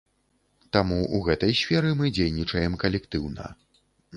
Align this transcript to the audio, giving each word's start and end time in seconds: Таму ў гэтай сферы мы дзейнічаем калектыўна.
Таму 0.77 0.97
ў 0.99 1.19
гэтай 1.27 1.53
сферы 1.61 1.93
мы 2.01 2.13
дзейнічаем 2.17 2.73
калектыўна. 2.85 3.45